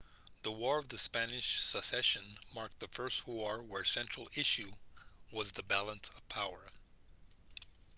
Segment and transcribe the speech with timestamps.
[0.41, 4.71] the war of spanish succession marked the first war whose central issue
[5.31, 6.71] was the balance of power